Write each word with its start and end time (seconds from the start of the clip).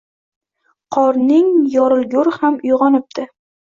Qorning 0.95 1.53
yorilgur 1.75 2.31
ham 2.39 2.59
uyg`onibdi 2.73 3.29